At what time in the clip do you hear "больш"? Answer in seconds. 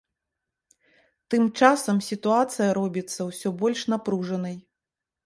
3.61-3.85